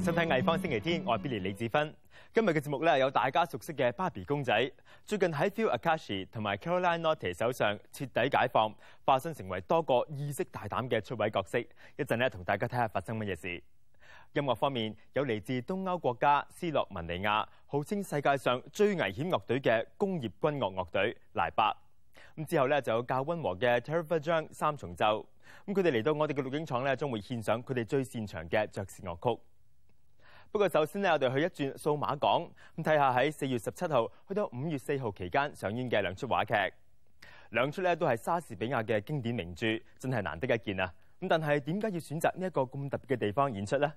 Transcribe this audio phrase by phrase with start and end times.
[0.00, 1.94] 歡迎收睇《藝方星期天》，我係 Billy 李子芬。
[2.32, 4.72] 今日嘅節目咧有大家熟悉嘅芭比公仔，
[5.04, 8.72] 最近喺 Phil Akashi 同埋 Caroline Notte 手上徹底解放，
[9.04, 11.58] 化身成為多個意識大膽嘅出位角色。
[11.58, 13.62] 一陣咧同大家睇下發生乜嘢事。
[14.32, 21.76] 音樂方面有嚟自東歐國家斯洛文尼亞，號稱世界上最危險樂隊嘅工業軍樂樂隊萊伯。
[22.38, 25.26] 咁之後咧就有較溫和嘅 Terrifier 張三重奏。
[25.66, 29.42] 咁佢哋嚟到我哋嘅錄影廠咧，將會獻上佢哋最擅長嘅爵士樂曲。
[30.52, 32.42] 不過首先呢，我哋去一轉數碼港，
[32.76, 36.54] 咁睇下喺四月十七號去到五月四號期間上演嘅兩出話劇，
[37.50, 39.66] 兩出咧都係莎士比亞嘅經典名著，
[39.98, 40.92] 真係難得一見啊！
[41.20, 43.92] 咁但係點解要選擇呢一個咁特別嘅地方演出呢？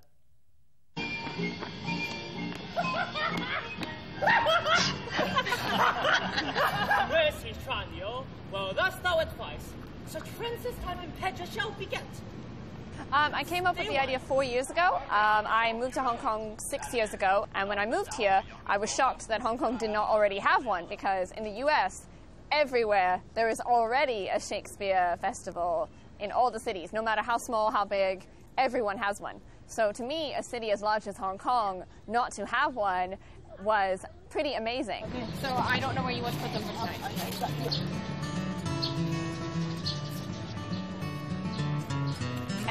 [13.12, 14.96] Um, I came up with the idea four years ago.
[14.96, 18.76] Um, I moved to Hong Kong six years ago, and when I moved here, I
[18.76, 22.06] was shocked that Hong Kong did not already have one because in the US,
[22.50, 25.88] everywhere there is already a Shakespeare festival
[26.20, 28.26] in all the cities, no matter how small, how big,
[28.58, 29.40] everyone has one.
[29.66, 33.16] So to me, a city as large as Hong Kong not to have one
[33.62, 35.04] was pretty amazing.
[35.40, 38.13] So I don't know where you want to put them.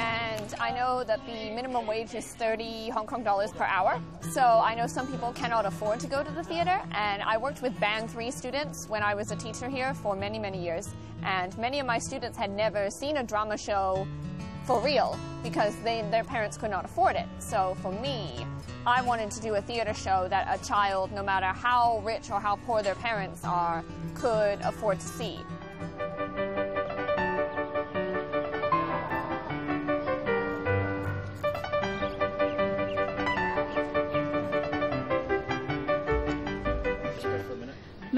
[0.03, 4.01] And I know that the minimum wage is 30 Hong Kong dollars per hour.
[4.31, 6.81] So I know some people cannot afford to go to the theater.
[6.91, 10.39] And I worked with Band 3 students when I was a teacher here for many,
[10.39, 10.93] many years.
[11.23, 14.05] And many of my students had never seen a drama show
[14.65, 17.27] for real because they, their parents could not afford it.
[17.39, 18.45] So for me,
[18.85, 22.41] I wanted to do a theater show that a child, no matter how rich or
[22.41, 23.83] how poor their parents are,
[24.15, 25.39] could afford to see.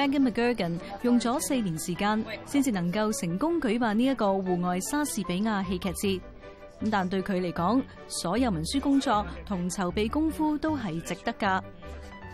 [0.07, 6.21] ，Megan McGurgan 用咗四年時間，先至能夠成功舉辦呢一個戶外莎士比亞戲劇節。
[6.81, 11.61] 咁但對佢嚟講，所有文書工作同籌備功夫都係值得㗎。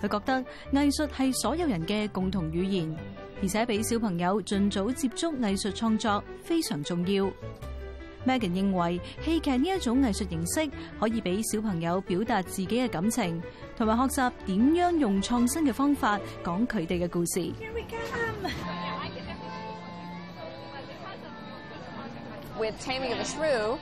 [0.01, 2.95] 佢覺得藝術係所有人嘅共同語言，
[3.43, 7.31] 而且俾小朋友尽早接觸藝術創作非常重要。
[8.26, 13.40] Megan 认为戏剧呢一种艺术形式可以俾小朋友表达自己嘅感情，
[13.76, 17.52] 同埋学习点样用创新嘅方法讲佢哋嘅故事。
[22.58, 23.78] With Taming of the Shrew,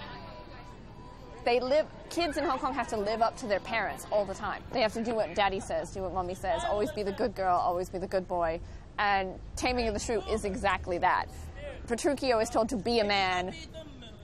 [1.44, 4.34] they live kids in Hong Kong have to live up to their parents all the
[4.34, 4.62] time.
[4.72, 7.34] They have to do what daddy says, do what mommy says, always be the good
[7.36, 8.60] girl, always be the good boy.
[8.98, 11.26] And Taming of the Shrew is exactly that.
[11.86, 13.54] Petruchio is told to be a man.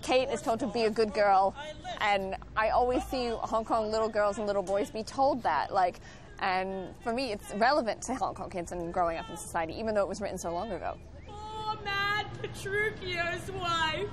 [0.06, 1.56] Kate is told to be a good girl.
[2.00, 5.74] And I always see Hong Kong little girls and little boys be told that.
[5.74, 6.00] Like,
[6.40, 9.96] and for me, it's relevant to Hong Kong kids and growing up in society, even
[9.96, 10.96] though it was written so long ago.
[11.28, 14.08] Oh, mad Petruchio's wife.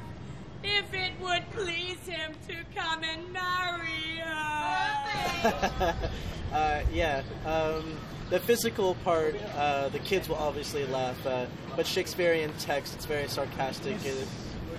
[0.64, 5.94] If it would please him to come and marry her.
[6.52, 7.22] uh, yeah.
[7.44, 7.98] Um,
[8.30, 13.28] the physical part, uh, the kids will obviously laugh at, but Shakespearean text, it's very
[13.28, 14.02] sarcastic.
[14.06, 14.26] It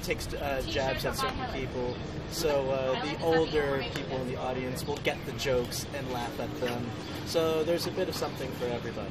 [0.03, 1.95] takes uh, jabs at certain people.
[2.31, 6.53] So uh, the older people in the audience will get the jokes and laugh at
[6.59, 6.85] them.
[7.25, 9.09] So there's a bit of something for everybody.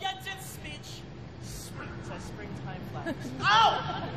[0.00, 1.02] Get in speech.
[1.44, 3.14] Sweet as springtime flowers.
[3.42, 4.08] Ow!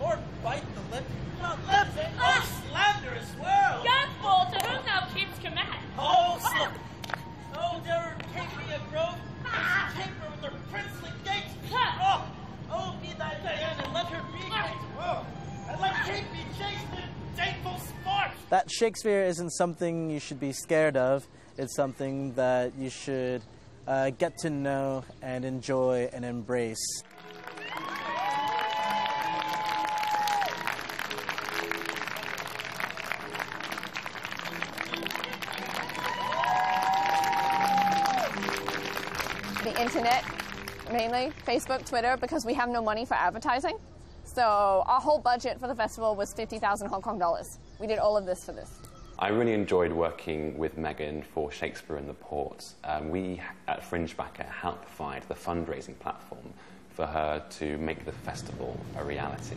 [0.00, 1.04] Or bite the lip.
[1.40, 2.05] Not lips.
[18.48, 21.26] That Shakespeare isn't something you should be scared of.
[21.58, 23.42] It's something that you should
[23.88, 27.02] uh, get to know and enjoy and embrace.
[39.64, 40.24] the internet,
[40.92, 43.76] mainly Facebook, Twitter, because we have no money for advertising.
[44.26, 47.58] So our whole budget for the festival was 50,000 Hong Kong dollars.
[47.78, 48.70] We did all of this for this.
[49.18, 52.66] I really enjoyed working with Megan for Shakespeare in the Port.
[52.84, 56.52] Um, we at Fringebacker helped provide the fundraising platform
[56.90, 59.56] for her to make the festival a reality.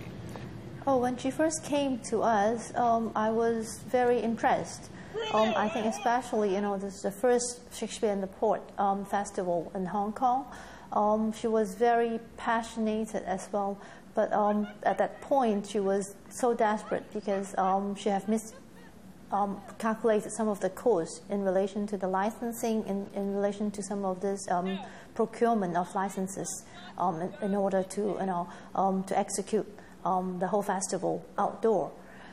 [0.88, 4.90] Oh, when she first came to us, um, I was very impressed.
[5.34, 9.04] Um, I think especially, you know, this is the first Shakespeare in the Port um,
[9.04, 10.46] festival in Hong Kong.
[10.92, 13.78] Um, she was very passionate as well,
[14.20, 20.38] but um, at that point she was so desperate because um, she had miscalculated um,
[20.40, 24.20] some of the costs in relation to the licensing, in, in relation to some of
[24.20, 24.78] this um,
[25.16, 26.66] procurement of licenses
[26.98, 28.50] um, in, in order to, you know,
[29.08, 29.66] to execute
[30.04, 31.90] the whole festival outdoor.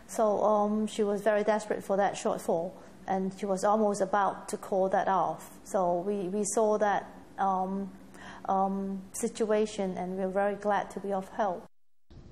[0.09, 2.73] So she was very desperate for that shortfall,
[3.07, 5.51] and she was almost about to call that off.
[5.63, 7.93] So we, we saw that um,
[9.13, 11.65] situation, and we're very glad to be of help.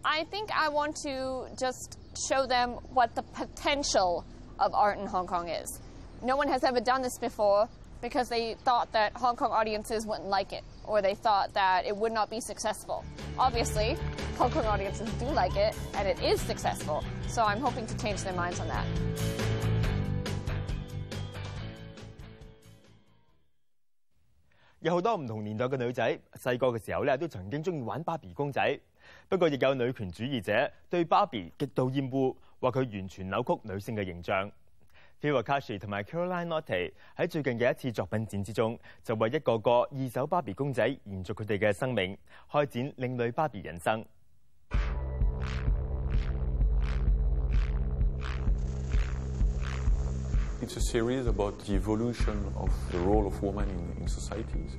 [0.04, 1.98] I think I want to just
[2.28, 4.24] show them what the potential
[4.60, 5.80] of art in Hong Kong is.
[6.22, 7.68] No one has ever done this before
[8.02, 11.96] because they thought that Hong Kong audiences wouldn't like it or they thought that it
[11.96, 13.02] would not be successful.
[13.38, 13.96] Obviously,
[14.36, 18.22] Hong Kong audiences do like it and it is successful, so I'm hoping to change
[18.22, 18.86] their minds on that.
[24.83, 28.79] 有好多唔同年代嘅女仔，細個嘅時候咧都曾經中意玩芭比公仔。
[29.27, 34.51] 不過亦有女權主義者對芭比極度厭惡，話佢完全扭曲女性嘅形象。
[35.21, 42.17] Phil Akashi 同埋 Caroline Lotte 喺最近嘅一次作品展之中，就為一個個二手芭比公仔延續佢哋嘅生命，
[42.49, 44.05] 開展另類芭比人生。
[50.62, 54.76] It's a series about the evolution of the role of women in, in societies.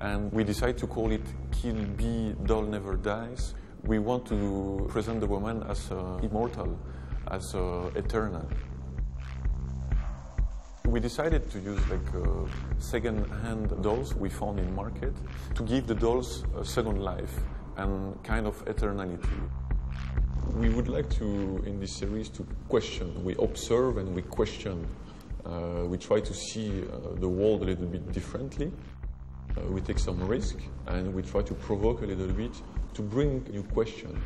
[0.00, 1.22] And we decided to call it
[1.52, 3.54] Kill Bee Doll Never Dies.
[3.84, 6.78] We want to present the woman as uh, immortal,
[7.30, 8.48] as uh, eternal.
[10.86, 15.14] We decided to use like uh, second-hand dolls we found in market
[15.54, 17.34] to give the dolls a second life
[17.76, 19.28] and kind of eternality.
[20.54, 23.22] We would like to, in this series, to question.
[23.22, 24.88] We observe and we question.
[25.44, 28.70] Uh, we try to see uh, the world a little bit differently.
[29.56, 30.56] Uh, we take some risk
[30.86, 32.60] and we try to provoke a little bit
[32.94, 34.22] to bring new question.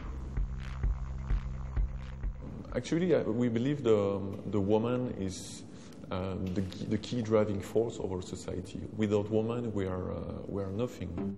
[2.76, 4.20] Actually, we believe the,
[4.50, 5.62] the woman is
[6.10, 8.80] um, the, key- the key driving force of our society.
[8.96, 11.36] Without woman, we are, uh, we are nothing.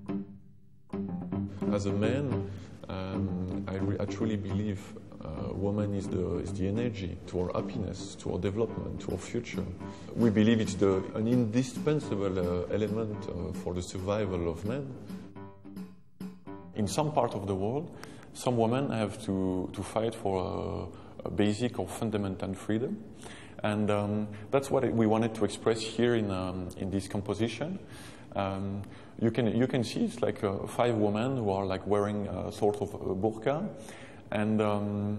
[1.72, 2.50] As a man,
[2.88, 4.80] um, I, I truly believe
[5.26, 9.18] uh, woman is the, is the energy to our happiness, to our development, to our
[9.18, 9.64] future.
[10.14, 14.86] We believe it's the, an indispensable uh, element uh, for the survival of man.
[16.74, 17.90] In some part of the world,
[18.34, 20.90] some women have to, to fight for
[21.24, 23.02] a, a basic or fundamental freedom.
[23.62, 27.78] And um, that's what we wanted to express here in, um, in this composition.
[28.34, 28.82] Um,
[29.18, 32.52] you, can, you can see it's like uh, five women who are like wearing a
[32.52, 33.66] sort of a burqa.
[34.30, 35.18] And um,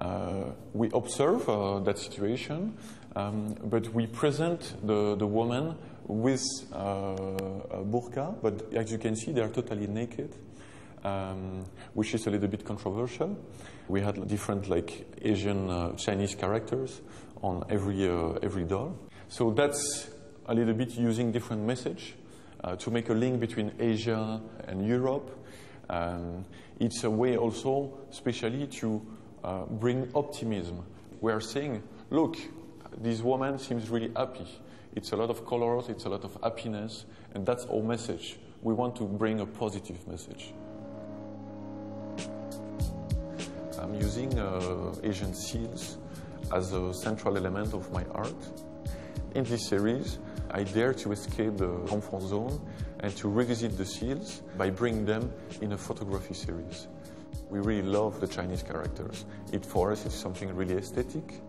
[0.00, 2.76] uh, we observe uh, that situation,
[3.16, 5.76] um, but we present the, the woman
[6.06, 10.34] with uh, a burqa, but as you can see, they are totally naked
[11.04, 11.64] um,
[11.94, 13.36] which is a little bit controversial.
[13.88, 17.00] We had different like Asian uh, Chinese characters
[17.42, 18.96] on every uh, every doll.
[19.28, 20.10] So that's
[20.46, 22.14] a little bit using different message
[22.64, 25.30] uh, to make a link between Asia and Europe.
[25.90, 26.44] Um,
[26.80, 29.02] it's a way also, especially to
[29.42, 30.84] uh, bring optimism.
[31.20, 32.36] We are saying, look,
[32.96, 34.46] this woman seems really happy.
[34.94, 37.04] It's a lot of colors, it's a lot of happiness,
[37.34, 38.38] and that's our message.
[38.62, 40.52] We want to bring a positive message.
[43.78, 45.98] I'm using uh, Asian seals
[46.52, 48.34] as a central element of my art.
[49.34, 50.18] In this series,
[50.50, 52.60] I dare to escape the comfort zone
[53.00, 56.88] and to revisit the seals by bringing them in a photography series.
[57.50, 59.24] We really love the Chinese characters.
[59.52, 61.40] It for us is something really aesthetic.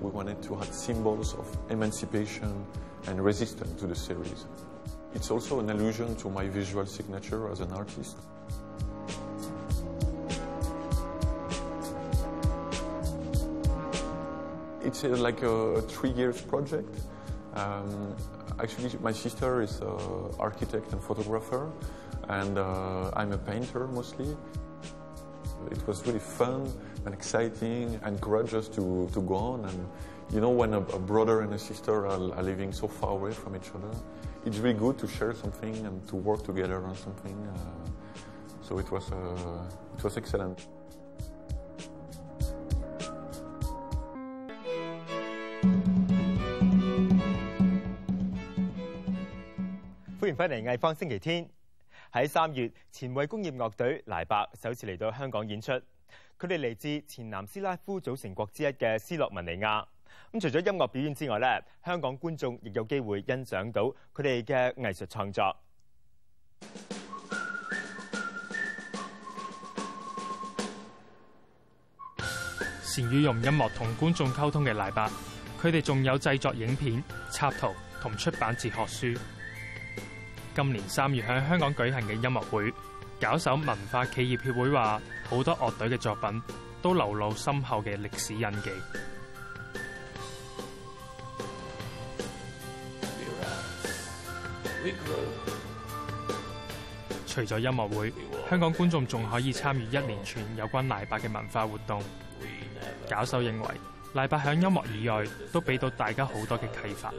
[0.00, 2.66] We wanted to add symbols of emancipation
[3.06, 4.46] and resistance to the series.
[5.14, 8.16] It's also an allusion to my visual signature as an artist.
[14.84, 16.94] It's uh, like a, three years project.
[17.54, 18.16] Um,
[18.60, 21.70] actually, my sister is an architect and photographer,
[22.28, 24.36] and uh, I'm a painter mostly.
[25.70, 26.72] It was really fun
[27.04, 29.64] and exciting and courageous to, to go on.
[29.64, 29.88] And
[30.32, 33.32] you know, when a, a brother and a sister are, are living so far away
[33.32, 33.90] from each other,
[34.44, 37.36] it's really good to share something and to work together on something.
[37.54, 37.90] Uh,
[38.62, 40.66] so it was, uh, it was excellent.
[50.32, 51.46] 迎翻嚟藝方星期天。
[52.10, 55.72] 喺三月，前衛工業樂隊黎伯首次嚟到香港演出。
[55.72, 59.84] 佢哋嚟自前南斯拉夫組成國之一嘅斯洛文尼亞。
[60.32, 63.82] 咁除咗音樂表演之外咧，香港觀眾亦有機會欣賞到
[64.14, 65.54] 佢哋嘅藝術創作。
[72.82, 75.10] 善于用音樂同觀眾溝通嘅黎伯，
[75.60, 79.18] 佢哋仲有製作影片、插圖同出版哲學書。
[80.54, 82.72] 今年三月喺香港举行嘅音乐会，
[83.20, 86.42] 搞手文化企业协会话，好多乐队嘅作品
[86.82, 88.70] 都流露深厚嘅历史印记。
[97.26, 98.12] 除咗音乐会，
[98.50, 102.02] 香港观众仲可以参与一连串有關賴伯嘅文化活动。
[103.08, 103.68] 搞手認為，
[104.12, 107.10] 賴伯响音乐以外都俾到大家好多嘅启发。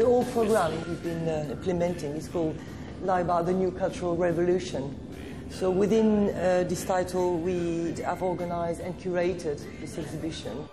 [0.00, 2.56] The old program we've been uh, implementing is called
[3.02, 4.98] Laibach, the New Cultural Revolution.
[5.50, 10.66] So within uh, this title, we have organized and curated this exhibition.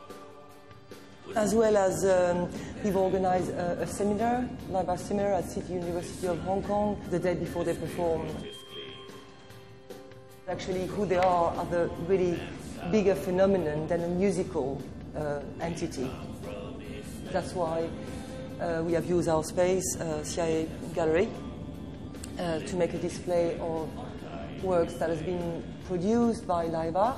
[1.35, 2.49] As well as um,
[2.85, 7.33] we've organized a, a seminar, Laibach seminar at City University of Hong Kong, the day
[7.33, 8.29] before they perform.
[10.47, 12.39] Actually, who they are are the really
[12.91, 14.81] bigger phenomenon than a musical
[15.17, 16.09] uh, entity.
[17.33, 17.89] That's why
[18.85, 21.27] we have used our space, uh, CIA Gallery,
[22.39, 23.89] uh, to make a display of
[24.63, 27.17] works that has been produced by Laibach.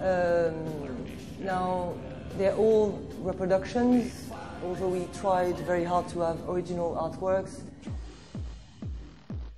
[0.00, 1.06] Um,
[1.40, 1.94] now,
[2.36, 4.30] they're all reproductions,
[4.62, 7.60] although we tried very hard to have original artworks.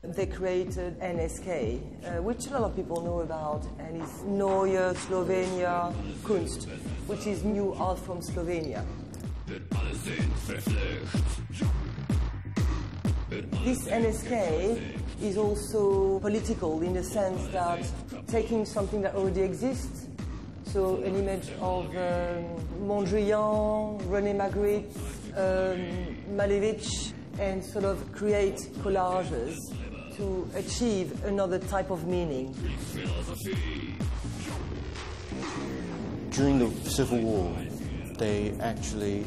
[0.02, 1.80] They created NSK,
[2.18, 6.66] uh, which a lot of people know about, and it's Neue Slovenia Kunst,
[7.06, 8.84] which is new art from Slovenia.
[13.64, 14.80] This NSK
[15.20, 17.84] is also political in the sense that
[18.26, 20.06] taking something that already exists,
[20.64, 22.44] so an image of um,
[22.86, 24.96] Mondrian, René Magritte,
[25.36, 29.56] um, Malevich, and sort of create collages
[30.16, 32.54] to achieve another type of meaning.
[36.30, 37.56] During the Civil War,
[38.18, 39.24] they actually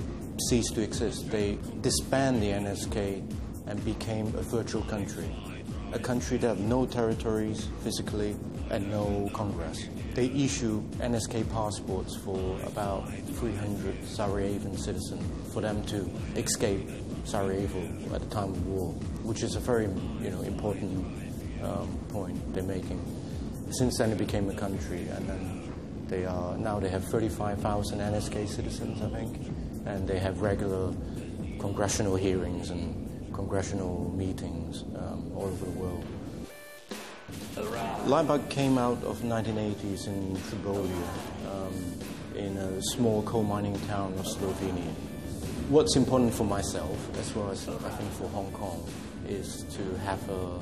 [0.49, 1.29] ceased to exist.
[1.29, 5.29] They disbanded the NSK and became a virtual country,
[5.93, 8.35] a country that have no territories physically
[8.69, 9.87] and no Congress.
[10.13, 16.89] They issue NSK passports for about 300 Sarajevan citizens for them to escape
[17.25, 18.91] Sarajevo at the time of war,
[19.23, 19.85] which is a very
[20.21, 21.05] you know, important
[21.63, 22.99] um, point they're making.
[23.71, 25.73] Since then, it became a country, and then
[26.07, 29.37] they are now they have 35,000 NSK citizens, I think,
[29.85, 30.93] and they have regular
[31.59, 36.05] congressional hearings and congressional meetings um, all over the world.
[38.05, 40.91] Laibach came out of 1980s in Trbovlje,
[41.51, 41.99] um,
[42.35, 44.93] in a small coal mining town of Slovenia.
[45.69, 48.83] What's important for myself, as well as I think for Hong Kong,
[49.27, 50.59] is to have a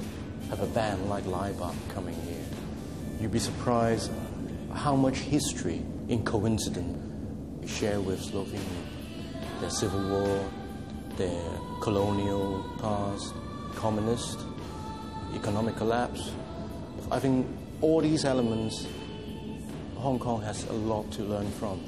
[0.49, 2.43] have a band like Laibach coming here.
[3.19, 4.11] You'd be surprised
[4.73, 6.97] how much history in coincidence
[7.69, 8.98] share with Slovenia.
[9.59, 10.49] Their civil war,
[11.17, 11.43] their
[11.81, 13.33] colonial past,
[13.75, 14.39] communist,
[15.33, 16.31] economic collapse.
[17.11, 17.45] I think
[17.81, 18.87] all these elements,
[19.95, 21.81] Hong Kong has a lot to learn from.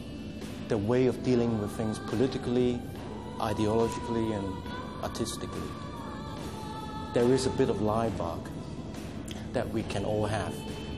[0.68, 2.82] The way of dealing with things politically,
[3.40, 5.70] ideologically, and artistically.
[7.14, 8.50] There is a bit of Laibach
[9.54, 10.54] that we can all have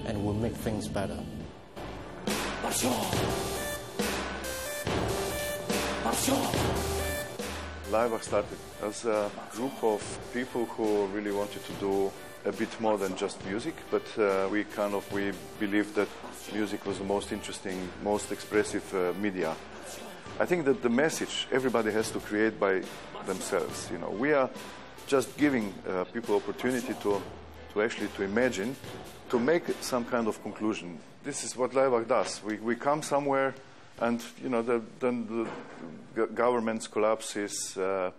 [0.06, 1.20] and will make things better.
[7.92, 12.12] Laibach started as a group of people who really wanted to do
[12.46, 16.08] a bit more than just music, but uh, we kind of we believed that
[16.54, 19.56] music was the most interesting, most expressive uh, media.
[20.40, 22.84] I think that the message everybody has to create by
[23.26, 23.90] themselves.
[23.92, 24.52] You know, we are
[25.08, 27.22] just giving uh, people opportunity to
[27.74, 28.76] to actually to imagine,
[29.30, 31.00] to make some kind of conclusion.
[31.24, 32.44] This is what Laibach does.
[32.44, 33.56] We we come somewhere,
[34.00, 35.48] and you know, the, then
[36.16, 37.78] the governments collapses.
[37.78, 38.12] Uh,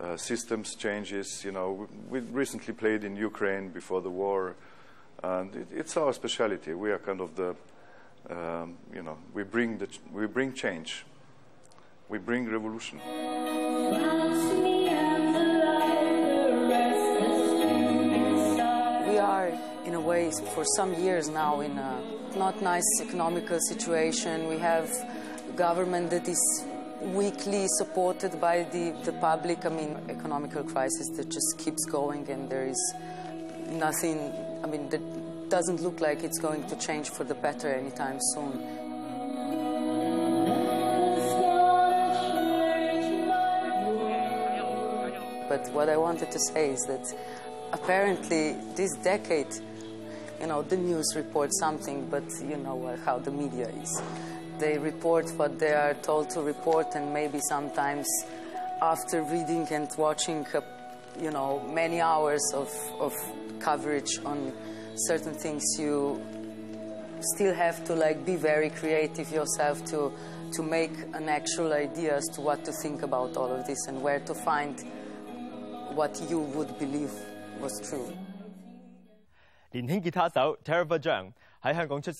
[0.00, 1.44] uh, systems changes.
[1.44, 4.54] You know, we, we recently played in Ukraine before the war,
[5.22, 6.72] and it, it's our specialty.
[6.72, 7.54] We are kind of the,
[8.30, 11.04] um, you know, we bring the we bring change,
[12.08, 12.98] we bring revolution.
[19.06, 19.52] We are,
[19.84, 24.48] in a way, for some years now in a not nice economical situation.
[24.48, 24.90] We have
[25.56, 26.64] government that is
[27.00, 29.64] weakly supported by the, the public.
[29.64, 32.94] I mean, economical crisis that just keeps going, and there is
[33.70, 34.32] nothing.
[34.62, 35.00] I mean, that
[35.48, 38.52] doesn't look like it's going to change for the better anytime soon.
[45.48, 47.12] But what I wanted to say is that
[47.72, 49.52] apparently this decade
[50.40, 54.02] you know, the news reports something, but you know how the media is.
[54.58, 58.06] They report what they are told to report, and maybe sometimes
[58.80, 60.60] after reading and watching, uh,
[61.20, 63.14] you know, many hours of, of
[63.58, 64.52] coverage on
[64.94, 66.22] certain things, you
[67.20, 70.10] still have to like be very creative yourself to
[70.52, 74.02] to make an actual idea as to what to think about all of this and
[74.02, 74.80] where to find
[75.94, 77.12] what you would believe
[77.60, 78.12] was true.
[79.72, 82.18] 年輕吉他手 Tara 張喺香港出世，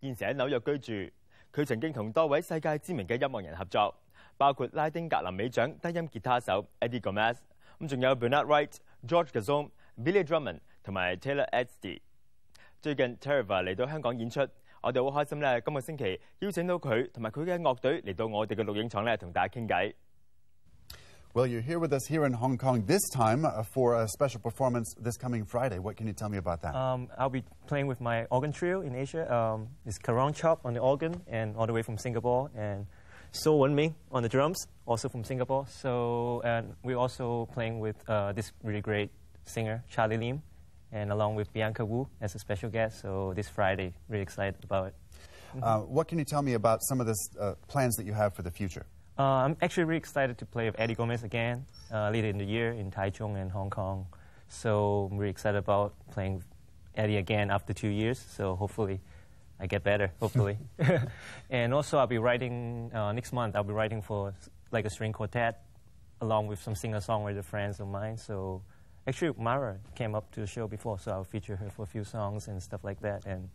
[0.00, 0.78] 現時喺紐約居
[1.10, 1.12] 住。
[1.52, 3.92] 佢曾經同多位世界知名嘅音樂人合作，
[4.36, 7.38] 包括拉丁格林美獎低音吉他手 Eddie Gomez，
[7.80, 12.00] 咁仲有 Bernard Wright、George Gazon、Billy Drummond 同埋 Taylor Edsty。
[12.80, 14.46] 最近 Tara 嚟到香港演出，
[14.80, 15.60] 我哋好開心咧！
[15.60, 19.92] 今個星期邀請到佢同埋佢嘅樂隊嚟到我哋嘅錄影廠咧，同大家傾偈。
[21.34, 24.94] Well, you're here with us here in Hong Kong this time uh, for a special performance
[25.00, 25.78] this coming Friday.
[25.78, 26.74] What can you tell me about that?
[26.74, 29.34] Um, I'll be playing with my organ trio in Asia.
[29.34, 32.86] Um, it's Karong Chop on the organ and all the way from Singapore, and
[33.30, 35.64] So Wen Ming on the drums, also from Singapore.
[35.68, 39.10] So and we're also playing with uh, this really great
[39.44, 40.42] singer Charlie Lim,
[40.92, 43.00] and along with Bianca Wu as a special guest.
[43.00, 44.94] So this Friday, really excited about it.
[45.62, 48.34] Uh, what can you tell me about some of the uh, plans that you have
[48.34, 48.84] for the future?
[49.18, 52.44] Uh, I'm actually really excited to play with Eddie Gomez again uh, later in the
[52.44, 54.06] year in Taichung and Hong Kong.
[54.48, 56.46] So I'm really excited about playing with
[56.94, 58.18] Eddie again after two years.
[58.18, 59.00] So hopefully
[59.60, 60.56] I get better, hopefully.
[61.50, 64.32] and also I'll be writing, uh, next month I'll be writing for
[64.70, 65.62] like a string quartet
[66.22, 68.16] along with some singer-songwriter friends of mine.
[68.16, 68.62] So
[69.06, 72.04] actually Mara came up to the show before, so I'll feature her for a few
[72.04, 73.26] songs and stuff like that.
[73.26, 73.50] And,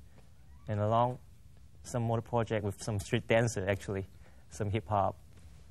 [0.68, 1.18] and along
[1.82, 4.06] some more project with some street dancer actually,
[4.52, 4.70] some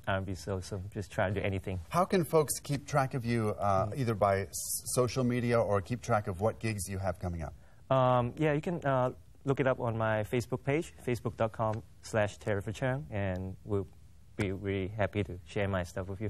[0.07, 0.15] hip-hop.
[0.15, 1.79] R&B, so, so just try to do anything.
[1.89, 6.01] How can folks keep track of you uh, either by s- social media or keep
[6.01, 7.53] track of what gigs you have coming up?
[7.95, 9.11] Um, yeah, you can uh,
[9.45, 12.37] look it up on my Facebook page, facebook.com slash
[12.73, 13.87] Chang, and we'll
[14.35, 16.29] be really happy to share my stuff with you.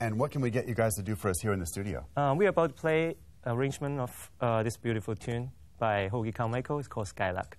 [0.00, 2.04] And what can we get you guys to do for us here in the studio?
[2.16, 3.14] Um, we're about to play
[3.46, 6.78] arrangement of uh, this beautiful tune by Hoagy Carmichael.
[6.78, 7.56] It's called Skylark.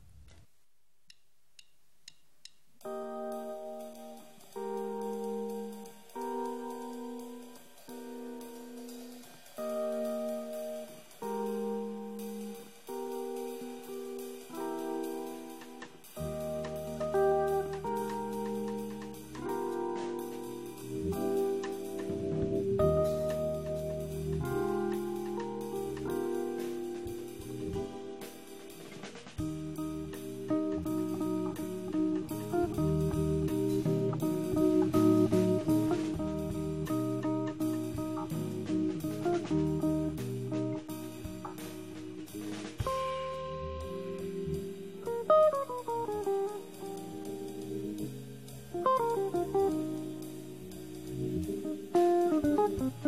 [52.86, 53.06] Thank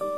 [0.00, 0.11] you.